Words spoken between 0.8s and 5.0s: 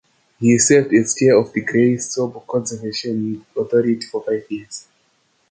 as chair of the Grey Sauble Conservation Authority for five years.